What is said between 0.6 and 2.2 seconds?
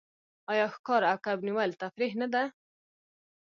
ښکار او کب نیول تفریح